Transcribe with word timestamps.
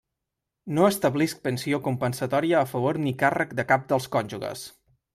No 0.77 0.87
establisc 0.93 1.43
pensió 1.49 1.81
compensatòria 1.89 2.65
a 2.65 2.69
favor 2.75 3.01
ni 3.07 3.17
càrrec 3.23 3.57
de 3.61 3.71
cap 3.75 3.89
dels 3.93 4.13
cònjuges. 4.17 4.69